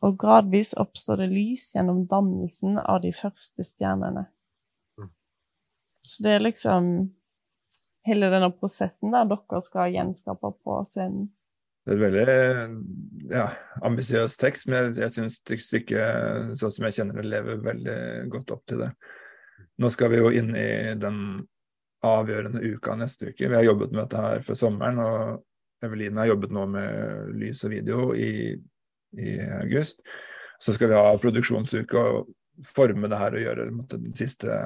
Og 0.04 0.18
gradvis 0.20 0.74
oppstår 0.76 1.22
det 1.22 1.30
lys 1.32 1.70
gjennom 1.74 2.04
dannelsen 2.10 2.76
av 2.82 3.00
de 3.04 3.12
første 3.16 3.64
stjernene. 3.64 4.26
Mm. 5.00 5.08
Så 6.04 6.26
det 6.26 6.34
er 6.34 6.44
liksom 6.44 6.90
hele 8.06 8.28
denne 8.30 8.52
prosessen 8.54 9.14
der 9.14 9.26
dere 9.30 9.62
skal 9.66 9.94
gjenskape 9.94 10.52
på 10.62 10.78
scenen. 10.92 11.30
Det 11.86 11.94
er 11.94 12.00
et 12.00 12.02
veldig 12.02 13.30
ja, 13.30 13.46
ambisiøs 13.86 14.34
tekst, 14.40 14.66
men 14.66 14.88
jeg, 14.90 15.04
jeg 15.04 15.14
syns 15.14 15.36
stykket, 15.38 16.56
sånn 16.58 16.72
som 16.74 16.86
jeg 16.88 16.96
kjenner 16.98 17.20
det, 17.20 17.28
lever 17.30 17.60
veldig 17.62 17.98
godt 18.32 18.54
opp 18.56 18.64
til 18.66 18.82
det. 18.82 18.88
Nå 19.78 19.90
skal 19.94 20.10
vi 20.10 20.18
jo 20.18 20.32
inn 20.34 20.50
i 20.58 20.96
den 20.98 21.20
avgjørende 22.06 22.62
uka 22.74 22.96
neste 22.98 23.30
uke. 23.30 23.46
Vi 23.46 23.54
har 23.54 23.62
jobbet 23.66 23.94
med 23.94 24.02
dette 24.02 24.24
her 24.24 24.42
før 24.42 24.58
sommeren, 24.58 24.98
og 24.98 25.86
Eveline 25.86 26.22
har 26.22 26.32
jobbet 26.32 26.54
nå 26.56 26.64
med 26.74 27.30
lys 27.38 27.62
og 27.66 27.74
video 27.76 28.08
i, 28.18 28.56
i 29.18 29.36
august. 29.60 30.02
Så 30.62 30.74
skal 30.76 30.90
vi 30.92 30.98
ha 30.98 31.16
produksjonsuke 31.20 32.00
og 32.00 32.32
forme 32.64 33.10
det 33.12 33.20
her 33.20 33.36
og 33.36 33.44
gjøre 33.44 33.68
måtte, 33.74 34.00
det 34.00 34.16
siste 34.18 34.56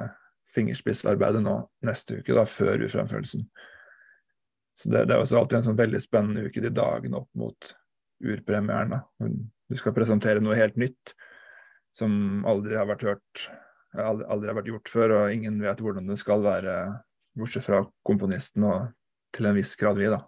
fingerspissarbeidet 0.51 1.41
nå 1.43 1.57
neste 1.87 2.19
uke, 2.19 2.35
da, 2.35 2.45
før 2.47 2.85
urfremførelsen. 2.85 3.45
Så 4.77 4.91
det, 4.91 5.05
det, 5.07 5.15
er 5.15 5.23
også 5.23 5.39
alltid 5.39 5.59
en 5.59 5.67
sånn 5.69 5.79
veldig 5.79 6.01
spennende 6.01 6.45
uke 6.47 6.63
de 6.63 6.71
dagene 6.73 7.19
opp 7.21 7.29
mot 7.37 7.73
urpremieren. 8.21 9.01
Du 9.69 9.77
skal 9.79 9.95
presentere 9.95 10.43
noe 10.43 10.57
helt 10.59 10.79
nytt 10.79 11.13
som 11.95 12.45
aldri 12.47 12.77
har 12.79 12.87
vært 12.89 13.05
hørt, 13.07 13.45
aldri, 13.99 14.47
har 14.47 14.57
vært 14.57 14.71
gjort 14.71 14.91
før, 14.91 15.15
og 15.17 15.35
ingen 15.35 15.59
vet 15.63 15.83
hvordan 15.83 16.07
det 16.07 16.19
skal 16.21 16.43
være, 16.45 16.75
bortsett 17.37 17.67
fra 17.67 17.83
komponisten 18.07 18.65
og 18.67 18.91
til 19.35 19.47
en 19.47 19.55
viss 19.55 19.75
grad 19.79 19.99
vi, 19.99 20.09
da. 20.11 20.21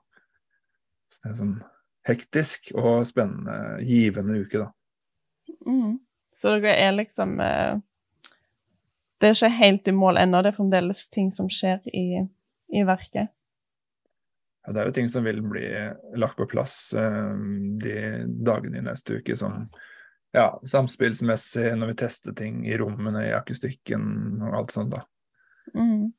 Så 1.12 1.24
det 1.24 1.32
er 1.32 1.40
sånn 1.40 1.56
hektisk 2.08 2.72
og 2.76 3.06
spennende, 3.08 3.80
givende 3.86 4.42
uke, 4.44 4.66
da. 4.66 4.72
Mm. 5.68 6.00
Så 6.36 6.56
dere 6.58 6.74
er 6.76 6.92
liksom 6.98 7.38
eh, 7.40 7.78
Det 9.22 9.30
er 9.30 9.38
ikke 9.38 9.50
helt 9.56 9.88
i 9.88 9.94
mål 9.96 10.20
ennå, 10.20 10.42
det 10.44 10.52
er 10.52 10.58
fremdeles 10.58 11.06
ting 11.14 11.30
som 11.32 11.48
skjer 11.52 11.80
i, 11.88 12.26
i 12.76 12.84
verket? 12.84 13.32
Ja, 14.64 14.74
det 14.74 14.82
er 14.82 14.90
jo 14.90 14.96
ting 14.96 15.10
som 15.12 15.24
vil 15.28 15.42
bli 15.44 15.66
lagt 16.20 16.40
på 16.40 16.48
plass 16.52 16.76
eh, 16.98 17.34
de 17.84 17.96
dagene 18.44 18.80
i 18.82 18.86
neste 18.86 19.20
uke. 19.20 19.38
som 19.40 19.70
ja, 20.34 20.48
samspillsmessig, 20.66 21.76
når 21.78 21.92
vi 21.92 21.96
tester 22.02 22.34
ting 22.34 22.64
i 22.68 22.78
rommene, 22.78 23.28
i 23.28 23.34
akustikken 23.38 24.42
og 24.42 24.56
alt 24.58 24.72
sånt, 24.74 24.96
da. 24.96 25.04
Mm. 25.78 26.12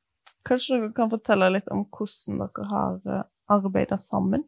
Kanskje 0.45 0.77
dere 0.77 0.93
kan 0.95 1.11
fortelle 1.11 1.49
litt 1.51 1.67
om 1.73 1.83
hvordan 1.89 2.43
dere 2.45 2.67
har 2.69 2.99
eh, 3.11 3.25
arbeida 3.51 3.97
sammen? 4.01 4.45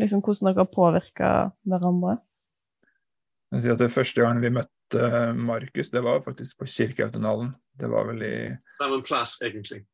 Liksom 0.00 0.22
hvordan 0.24 0.50
dere 0.50 0.64
har 0.64 0.72
påvirka 0.72 1.28
hverandre? 1.64 2.18
Jeg 3.54 3.62
sier 3.62 3.76
at 3.76 3.82
Det 3.84 3.92
første 3.94 4.22
gangen 4.22 4.42
vi 4.42 4.52
møtte 4.52 5.10
Markus, 5.38 5.90
det 5.90 6.02
var 6.04 6.20
faktisk 6.24 6.60
på 6.60 6.68
Kirkeautonalen. 6.70 7.54
Det 7.78 7.88
var 7.92 8.08
vel 8.10 8.22
i 8.26 8.34
Samme 8.76 9.02
plass, 9.06 9.38
egentlig. 9.44 9.84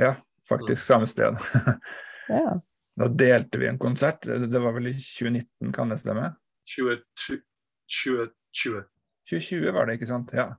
Ja, 0.00 0.14
faktisk 0.48 0.80
mm. 0.80 0.86
samme 0.86 1.06
sted. 1.06 1.36
ja. 2.28 2.56
Da 3.00 3.08
delte 3.08 3.58
vi 3.58 3.68
en 3.68 3.78
konsert. 3.80 4.26
Det 4.26 4.60
var 4.60 4.74
vel 4.76 4.90
i 4.92 4.96
2019, 4.98 5.72
kan 5.72 5.92
det 5.92 6.00
stemme? 6.02 6.34
2020. 6.76 8.26
2020 9.30 9.72
var 9.72 9.86
det, 9.86 9.96
ikke 9.96 10.10
sant? 10.10 10.34
Ja. 10.36 10.50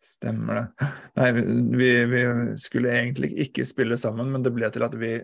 Stemmer 0.00 0.54
det. 0.56 0.88
Nei, 1.20 1.28
vi, 1.76 1.90
vi, 2.08 2.22
skulle 2.60 2.94
egentlig 2.96 3.30
ikke 3.44 3.66
spille 3.68 3.98
sammen, 4.00 4.32
men 4.32 4.44
det 4.44 4.54
ble 4.56 4.70
til 4.72 4.86
at 4.86 4.96
vi 4.98 5.18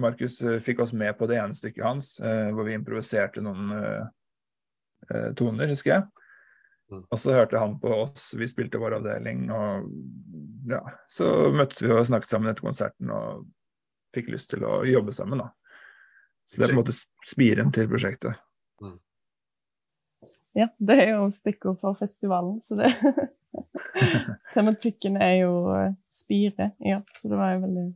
Markus 0.00 0.40
eh, 0.42 0.58
fikk 0.62 0.82
oss 0.84 0.94
med 0.96 1.16
på 1.18 1.28
det 1.30 1.38
ene 1.40 1.56
stykket 1.56 1.84
hans, 1.84 2.14
eh, 2.20 2.48
hvor 2.54 2.66
vi 2.68 2.76
improviserte 2.76 3.42
noen 3.44 3.72
eh, 3.76 5.30
toner, 5.38 5.70
husker 5.70 5.94
jeg. 5.94 6.08
Mm. 6.90 7.04
Og 7.06 7.18
så 7.22 7.34
hørte 7.36 7.60
han 7.60 7.76
på 7.80 7.92
oss, 7.94 8.32
vi 8.38 8.48
spilte 8.50 8.80
vår 8.82 8.98
avdeling, 8.98 9.46
og 9.54 9.86
ja, 10.70 10.80
så 11.10 11.30
møttes 11.54 11.82
vi 11.84 11.92
og 11.94 12.02
snakket 12.06 12.32
sammen 12.32 12.50
etter 12.50 12.66
konserten 12.66 13.12
og 13.14 13.46
fikk 14.14 14.32
lyst 14.34 14.50
til 14.50 14.66
å 14.66 14.80
jobbe 14.88 15.14
sammen, 15.14 15.44
da. 15.44 15.52
Så 16.50 16.58
det 16.58 16.66
er 16.66 16.72
på 16.72 16.80
en 16.80 16.80
måte 16.80 16.96
spiren 17.30 17.70
til 17.74 17.86
prosjektet. 17.90 18.40
Mm. 18.82 18.96
Ja, 20.58 20.66
det 20.82 20.96
er 21.04 21.12
jo 21.12 21.28
stikkord 21.30 21.78
for 21.82 21.98
festivalen, 21.98 22.58
så 22.66 22.80
det 22.80 22.90
Tematikken 24.54 25.16
er 25.22 25.36
jo 25.44 25.54
spire, 26.10 26.72
ja, 26.82 27.00
så 27.18 27.30
det 27.30 27.38
var 27.38 27.54
jo 27.54 27.62
veldig, 27.68 27.86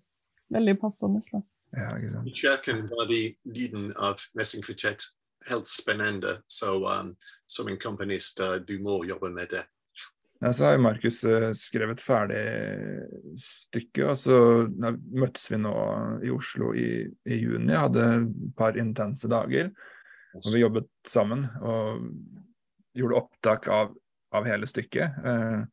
veldig 0.55 0.77
passende. 0.81 1.43
Ja, 1.77 1.91
ikke 1.99 2.13
sant. 2.13 2.29
I 2.29 2.39
kirken 2.39 2.83
var 2.91 3.09
de 3.11 3.21
lyden 3.45 3.91
av 3.99 4.23
messingkvartett 4.39 5.07
helt 5.49 5.69
spennende. 5.69 6.39
Så 6.47 6.77
um, 6.89 7.15
som 7.47 7.69
en 7.69 7.79
komponist, 7.79 8.41
uh, 8.41 8.57
du 8.63 8.79
må 8.85 9.03
jobbe 9.09 9.31
med 9.35 9.51
det. 9.51 9.65
Ja, 10.41 10.53
så 10.53 10.65
har 10.69 10.79
Markus 10.83 11.23
uh, 11.25 11.51
skrevet 11.57 12.03
ferdig 12.03 12.45
stykket, 13.41 14.05
og 14.05 14.17
så 14.19 14.39
møttes 15.15 15.49
vi 15.53 15.61
nå 15.63 15.75
i 16.25 16.33
Oslo 16.35 16.73
i, 16.77 17.05
i 17.27 17.41
juni. 17.41 17.75
Hadde 17.77 18.09
et 18.21 18.57
par 18.59 18.79
intense 18.81 19.31
dager. 19.31 19.73
Og 20.35 20.51
vi 20.51 20.65
jobbet 20.65 20.91
sammen 21.07 21.47
og 21.63 22.09
gjorde 22.95 23.19
opptak 23.21 23.69
av, 23.71 23.95
av 24.35 24.47
hele 24.49 24.67
stykket. 24.71 25.19
Uh, 25.23 25.65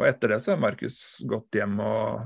og 0.00 0.08
etter 0.08 0.34
det 0.34 0.40
så 0.42 0.54
har 0.54 0.62
Markus 0.62 0.98
gått 1.30 1.54
hjem 1.54 1.78
og 1.82 2.24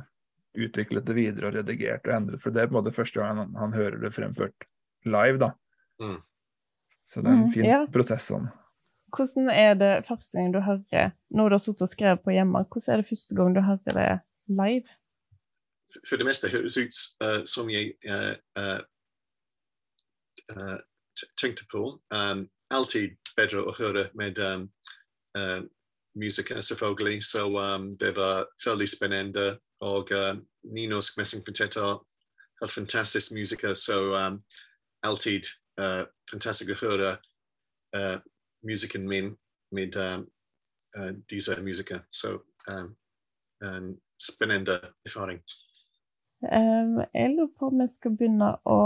utviklet 0.57 1.07
det 1.07 1.17
videre 1.17 1.51
og 1.51 1.59
redigert 1.59 2.07
og 2.09 2.17
endret. 2.17 2.43
For 2.43 2.55
det 2.55 2.63
er 2.63 2.71
på 2.71 2.77
en 2.77 2.81
måte 2.81 2.95
første 2.95 3.21
gang 3.21 3.43
han, 3.43 3.55
han 3.59 3.77
hører 3.77 3.99
det 4.03 4.15
fremført 4.15 4.69
live, 5.09 5.39
da. 5.43 5.53
Mm. 6.03 6.21
Så 7.09 7.23
det 7.23 7.31
er 7.31 7.37
en 7.37 7.45
mm, 7.47 7.53
fin 7.53 7.65
mm, 7.65 7.71
ja. 7.71 7.83
prosess 7.93 8.31
sånn. 8.31 8.49
Hvordan 9.17 9.51
er 9.51 9.75
det 9.81 9.93
første 10.05 10.37
gang 10.37 10.51
du 10.53 10.59
hører 10.61 11.15
Når 11.33 11.49
du 11.49 11.55
har 11.55 11.61
sittet 11.65 11.87
og 11.87 11.89
skrevet 11.89 12.21
på 12.25 12.35
hjemme, 12.35 12.61
hvordan 12.69 12.93
er 12.93 13.03
det 13.03 13.09
første 13.09 13.39
gang 13.39 13.55
du 13.57 13.61
hører 13.65 13.95
det 13.97 14.11
live? 14.53 14.97
For 16.05 16.21
det 16.21 16.27
meste 16.29 16.53
høres 16.53 16.77
ut 16.77 16.99
uh, 17.25 17.41
som 17.49 17.71
jeg 17.73 17.97
uh, 18.05 18.37
uh, 18.61 18.81
tenkte 21.41 21.65
på. 21.73 21.97
Um, 22.13 22.45
alltid 22.69 23.17
bedre 23.39 23.65
å 23.65 23.73
høre 23.79 24.13
med 24.19 24.37
um, 24.45 24.69
musikere, 26.19 26.63
selvfølgelig. 26.63 27.23
Så 27.25 27.47
um, 27.47 27.97
det 27.99 28.17
var 28.17 28.47
veldig 28.67 28.89
spennende. 28.89 29.59
Og 29.81 30.09
uh, 30.13 30.35
Ninos 30.75 31.17
Messingkvintetter 31.17 32.05
har 32.61 32.69
fantastisk 32.75 33.33
musikere, 33.35 33.75
så 33.75 33.99
um, 34.27 34.43
alltid 35.03 35.43
uh, 35.81 36.05
fantastisk 36.31 36.75
å 36.75 36.81
høre 36.87 37.13
uh, 37.97 38.19
musikken 38.67 39.09
min 39.09 39.37
med 39.73 39.97
uh, 39.97 40.19
uh, 40.99 41.13
disse 41.31 41.55
musikere. 41.63 42.03
Så 42.11 42.39
um, 42.69 42.97
en 43.63 43.97
spennende 44.21 44.81
erfaring. 45.07 45.41
Um, 46.43 47.01
jeg 47.15 47.31
lurer 47.35 47.55
på 47.59 47.71
om 47.71 47.81
vi 47.83 47.89
skal 47.91 48.15
begynne 48.17 48.53
å 48.65 48.81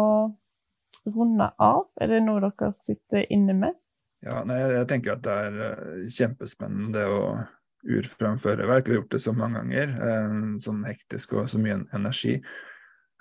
runde 1.06 1.48
av. 1.58 1.88
Er 2.00 2.12
det 2.12 2.22
noe 2.24 2.40
dere 2.44 2.72
sitter 2.76 3.26
inne 3.32 3.56
med? 3.56 3.81
Ja, 4.22 4.42
nei, 4.46 4.60
jeg 4.70 4.86
tenker 4.90 5.16
at 5.16 5.24
det 5.26 5.32
er 5.34 5.56
kjempespennende 6.06 6.12
kjempespennende 6.14 7.06
å 7.10 7.22
urframføre 7.82 8.68
verk. 8.70 8.86
Jeg 8.86 8.94
har 8.94 9.00
gjort 9.00 9.14
det 9.16 9.22
så 9.24 9.32
mange 9.34 9.58
ganger. 9.58 9.94
Eh, 10.06 10.36
sånn 10.62 10.84
hektisk 10.86 11.34
og 11.34 11.48
så 11.50 11.58
mye 11.58 11.80
energi. 11.96 12.36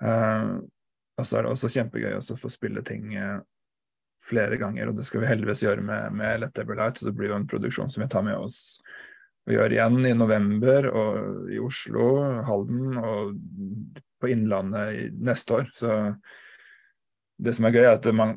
Eh, 0.02 0.52
og 1.18 1.28
så 1.28 1.38
er 1.38 1.46
det 1.46 1.54
også 1.56 1.72
kjempegøy 1.74 2.20
å 2.20 2.38
få 2.38 2.52
spille 2.54 2.84
ting 2.86 3.16
eh, 3.18 3.40
flere 4.22 4.60
ganger, 4.62 4.92
og 4.92 5.00
det 5.00 5.08
skal 5.08 5.24
vi 5.24 5.32
heldigvis 5.32 5.64
gjøre 5.66 5.86
med, 5.86 6.14
med 6.18 6.44
Let 6.44 6.62
Ever 6.62 6.78
Light. 6.78 7.00
Så 7.00 7.10
det 7.10 7.16
blir 7.18 7.34
jo 7.34 7.40
en 7.40 7.50
produksjon 7.50 7.90
som 7.90 8.06
vi 8.06 8.12
tar 8.12 8.26
med 8.28 8.38
oss 8.38 8.62
og 9.50 9.56
gjør 9.56 9.74
igjen 9.74 10.06
i 10.06 10.14
november, 10.14 10.86
og 10.94 11.50
i 11.50 11.58
Oslo, 11.58 12.12
Halden 12.46 13.00
og 13.02 13.32
på 14.22 14.30
Innlandet 14.30 15.16
neste 15.18 15.56
år. 15.58 15.72
Så 15.74 15.96
det 17.42 17.56
som 17.58 17.66
er 17.66 17.74
gøy, 17.74 17.88
er 17.88 17.96
at 17.96 18.06
man 18.14 18.36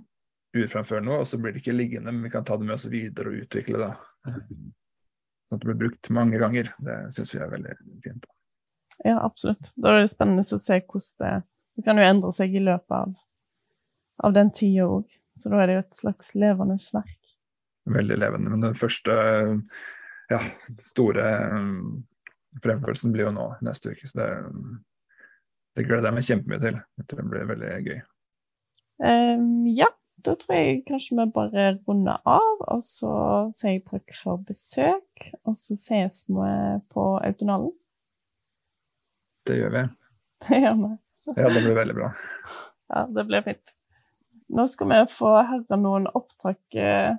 urframfører 0.54 1.04
noe, 1.04 1.22
og 1.22 1.28
så 1.28 1.38
blir 1.40 1.54
det 1.54 1.62
ikke 1.62 1.74
liggende, 1.76 2.12
men 2.12 2.24
vi 2.26 2.32
kan 2.32 2.46
ta 2.46 2.56
det 2.58 2.66
med 2.68 2.76
oss 2.76 2.86
videre 2.90 3.32
og 3.32 3.44
utvikle 3.44 3.80
det. 3.80 3.90
Sånn 4.24 5.58
at 5.58 5.64
det 5.64 5.68
blir 5.68 5.80
brukt 5.82 6.10
mange 6.14 6.40
ganger. 6.40 6.70
Det 6.82 6.98
syns 7.16 7.34
vi 7.34 7.42
er 7.42 7.52
veldig 7.52 7.74
fint. 8.04 8.28
Ja, 9.02 9.18
absolutt. 9.24 9.72
Da 9.76 9.92
er 9.92 10.04
det 10.04 10.12
spennende 10.12 10.44
å 10.46 10.60
se 10.62 10.78
hvordan 10.80 11.18
det 11.24 11.34
Det 11.74 11.82
kan 11.82 11.98
jo 11.98 12.06
endre 12.06 12.28
seg 12.30 12.52
i 12.54 12.60
løpet 12.62 12.94
av, 12.94 13.14
av 14.22 14.34
den 14.36 14.52
tida 14.54 14.84
òg. 14.86 15.08
Så 15.34 15.50
da 15.50 15.58
er 15.58 15.66
det 15.66 15.74
jo 15.74 15.82
et 15.82 15.96
slags 15.98 16.28
levende 16.38 16.76
verk. 16.94 17.32
Veldig 17.90 18.18
levende. 18.22 18.52
Men 18.52 18.62
den 18.62 18.76
første 18.78 19.16
ja, 20.30 20.38
store 20.78 21.24
um, 21.50 22.04
fremførelsen 22.62 23.10
blir 23.10 23.26
jo 23.26 23.34
nå 23.34 23.48
neste 23.66 23.90
uke. 23.90 24.06
Så 24.06 24.20
det, 24.20 24.28
det 25.74 25.86
gleder 25.88 26.12
jeg 26.12 26.18
meg 26.20 26.28
kjempemye 26.28 26.62
til. 26.62 26.78
Jeg 27.00 27.08
tror 27.10 27.22
Det 27.24 27.32
blir 27.32 27.50
veldig 27.50 27.72
gøy. 27.88 28.00
Um, 29.02 29.66
ja, 29.74 29.90
da 30.24 30.34
tror 30.40 30.56
jeg 30.56 30.82
kanskje 30.88 31.16
vi 31.18 31.26
bare 31.34 31.66
runder 31.84 32.20
av. 32.28 32.62
Og 32.72 32.84
så 32.86 33.12
sier 33.54 33.76
jeg 33.76 33.84
takk 33.90 34.14
for 34.16 34.44
besøk. 34.48 35.28
Og 35.44 35.56
så 35.58 35.76
ses 35.78 36.24
vi 36.28 36.52
på 36.94 37.06
Autonalen. 37.20 37.74
Det 39.44 39.58
gjør 39.60 39.76
vi. 39.76 39.84
Det 40.48 40.60
gjør 40.60 40.80
vi. 40.80 40.92
Ja, 41.24 41.48
det 41.48 41.60
blir 41.64 41.76
veldig 41.76 41.94
bra. 41.96 42.08
Ja, 42.92 43.06
det 43.16 43.22
blir 43.24 43.44
fint. 43.46 43.70
Nå 44.52 44.66
skal 44.68 44.90
vi 44.90 44.98
få 45.08 45.30
høre 45.48 45.78
noen 45.80 46.04
opptak 46.12 46.76
eh, 46.76 47.14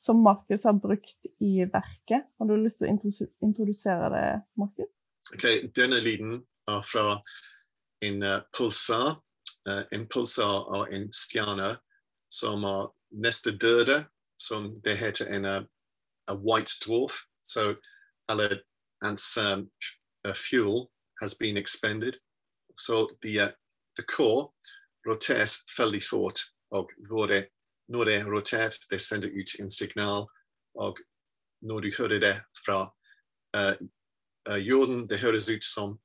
som 0.00 0.22
Markus 0.24 0.64
har 0.64 0.78
brukt 0.80 1.28
i 1.44 1.66
verket. 1.68 2.24
Har 2.38 2.48
du 2.48 2.54
lyst 2.56 2.80
til 2.80 2.88
å 2.88 3.28
introdusere 3.44 4.08
det, 4.14 4.24
Markus? 4.56 4.88
Okay, 5.34 5.66
denne 5.76 6.00
lyden 6.00 6.38
er 6.72 6.80
fra 6.88 7.18
en 8.06 8.24
uh, 8.24 8.38
pulsar. 8.56 9.18
Uh, 9.68 9.84
en 9.92 10.08
pulsar 10.08 10.64
og 10.72 10.94
en 10.94 11.04
stjerne 11.12 11.74
som 12.30 12.64
er 12.64 12.88
neste 13.10 13.50
døde, 13.56 14.04
som 14.38 14.74
det 14.84 14.96
heter 14.96 15.26
en 15.26 15.44
uh, 15.44 15.62
white 16.36 16.72
dwarf. 16.84 17.24
Så 17.44 17.74
alle 18.28 18.62
hans 19.02 19.38
um, 19.38 19.70
fuel 20.34 20.90
has 21.20 21.34
been 21.34 21.56
expended. 21.56 22.18
So 22.78 23.08
the, 23.22 23.40
uh, 23.40 23.50
the 23.96 24.02
core 24.02 24.50
roteres 25.06 25.64
veldig 25.78 26.02
fort. 26.02 26.40
Og 26.70 26.90
det, 27.28 27.48
når 27.88 28.04
det 28.04 28.14
er 28.14 28.30
rotert, 28.30 28.76
det 28.90 29.00
sender 29.00 29.28
ut 29.28 29.60
en 29.60 29.70
signal. 29.70 30.26
Og 30.74 30.98
når 31.62 31.80
du 31.80 31.90
hører 31.98 32.20
det 32.20 32.36
fra 32.64 32.82
uh, 33.56 33.86
uh, 34.50 34.60
jorden, 34.60 35.08
det 35.08 35.18
høres 35.18 35.50
ut 35.50 35.64
som 35.64 35.98